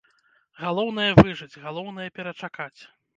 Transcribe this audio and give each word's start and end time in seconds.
Галоўнае, 0.61 1.09
выжыць, 1.19 1.59
галоўнае, 1.65 2.07
перачакаць! 2.17 2.79